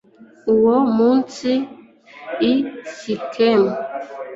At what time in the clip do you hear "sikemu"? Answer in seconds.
2.95-3.71